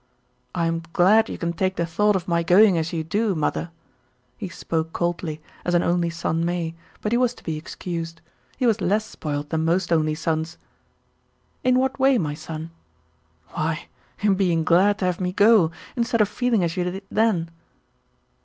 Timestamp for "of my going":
2.15-2.75